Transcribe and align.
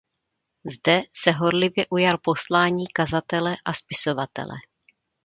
Zde 0.65 1.01
se 1.13 1.31
horlivě 1.31 1.85
ujal 1.89 2.17
poslání 2.23 2.87
kazatele 2.87 3.55
a 3.65 3.73
spisovatele. 3.73 4.55